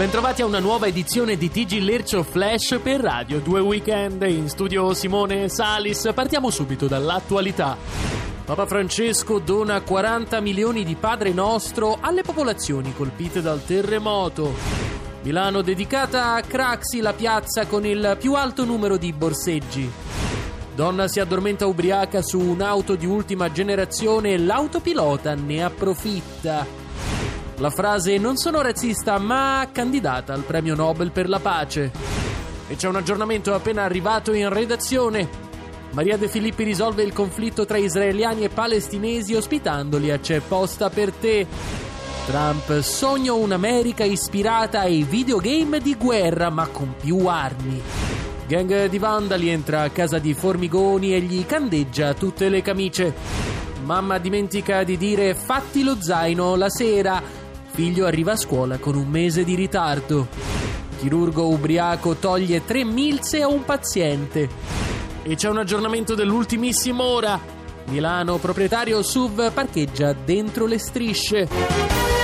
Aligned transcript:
Bentrovati 0.00 0.40
a 0.40 0.46
una 0.46 0.60
nuova 0.60 0.86
edizione 0.86 1.36
di 1.36 1.50
TG 1.50 1.78
Lercio 1.82 2.22
Flash 2.22 2.80
per 2.82 3.00
Radio 3.00 3.38
2 3.38 3.60
Weekend. 3.60 4.22
In 4.22 4.48
studio 4.48 4.94
Simone 4.94 5.50
Salis. 5.50 6.10
Partiamo 6.14 6.48
subito 6.48 6.86
dall'attualità. 6.86 7.76
Papa 8.46 8.64
Francesco 8.64 9.40
dona 9.40 9.82
40 9.82 10.40
milioni 10.40 10.84
di 10.84 10.94
Padre 10.94 11.34
Nostro 11.34 11.98
alle 12.00 12.22
popolazioni 12.22 12.94
colpite 12.94 13.42
dal 13.42 13.62
terremoto. 13.62 14.54
Milano 15.20 15.60
dedicata 15.60 16.32
a 16.32 16.40
Craxi, 16.40 17.02
la 17.02 17.12
piazza 17.12 17.66
con 17.66 17.84
il 17.84 18.16
più 18.18 18.32
alto 18.32 18.64
numero 18.64 18.96
di 18.96 19.12
borseggi. 19.12 19.92
Donna 20.74 21.08
si 21.08 21.20
addormenta 21.20 21.66
ubriaca 21.66 22.22
su 22.22 22.40
un'auto 22.40 22.94
di 22.94 23.04
ultima 23.04 23.52
generazione 23.52 24.30
e 24.30 24.38
l'autopilota 24.38 25.34
ne 25.34 25.62
approfitta. 25.62 26.89
La 27.60 27.68
frase 27.68 28.16
non 28.16 28.38
sono 28.38 28.62
razzista 28.62 29.18
ma 29.18 29.68
candidata 29.70 30.32
al 30.32 30.44
premio 30.44 30.74
Nobel 30.74 31.10
per 31.10 31.28
la 31.28 31.40
pace. 31.40 31.92
E 32.66 32.74
c'è 32.74 32.88
un 32.88 32.96
aggiornamento 32.96 33.52
appena 33.52 33.82
arrivato 33.82 34.32
in 34.32 34.48
redazione. 34.48 35.28
Maria 35.90 36.16
De 36.16 36.26
Filippi 36.26 36.64
risolve 36.64 37.02
il 37.02 37.12
conflitto 37.12 37.66
tra 37.66 37.76
israeliani 37.76 38.44
e 38.44 38.48
palestinesi 38.48 39.34
ospitandoli 39.34 40.10
a 40.10 40.18
C'è 40.18 40.40
posta 40.40 40.88
per 40.88 41.12
te. 41.12 41.46
Trump 42.24 42.80
sogna 42.80 43.34
un'America 43.34 44.04
ispirata 44.04 44.80
ai 44.80 45.02
videogame 45.02 45.80
di 45.80 45.94
guerra 45.96 46.48
ma 46.48 46.66
con 46.68 46.94
più 46.98 47.26
armi. 47.26 47.78
Gang 48.46 48.86
di 48.86 48.98
vandali 48.98 49.50
entra 49.50 49.82
a 49.82 49.90
casa 49.90 50.18
di 50.18 50.32
Formigoni 50.32 51.12
e 51.12 51.20
gli 51.20 51.44
candeggia 51.44 52.14
tutte 52.14 52.48
le 52.48 52.62
camicie. 52.62 53.14
Mamma 53.84 54.16
dimentica 54.16 54.82
di 54.82 54.96
dire 54.96 55.34
fatti 55.34 55.82
lo 55.82 56.00
zaino 56.00 56.54
la 56.56 56.70
sera 56.70 57.39
Figlio 57.80 58.04
arriva 58.04 58.32
a 58.32 58.36
scuola 58.36 58.76
con 58.76 58.94
un 58.94 59.08
mese 59.08 59.42
di 59.42 59.54
ritardo. 59.54 60.28
Chirurgo 60.98 61.48
ubriaco 61.48 62.14
toglie 62.16 62.62
tre 62.66 62.84
milze 62.84 63.40
a 63.40 63.48
un 63.48 63.64
paziente. 63.64 64.50
E 65.22 65.34
c'è 65.34 65.48
un 65.48 65.56
aggiornamento 65.56 66.14
dell'ultimissima 66.14 67.02
ora. 67.02 67.40
Milano, 67.86 68.36
proprietario 68.36 69.02
SUV, 69.02 69.50
parcheggia 69.50 70.12
dentro 70.12 70.66
le 70.66 70.78
strisce. 70.78 72.19